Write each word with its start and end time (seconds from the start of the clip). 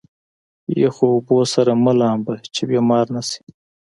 يخو 0.83 1.05
اوبو 1.13 1.37
سره 1.53 1.71
مه 1.83 1.93
لامبه 1.99 2.33
چې 2.55 2.61
بيمار 2.71 3.05
نه 3.15 3.21
شې. 3.29 3.41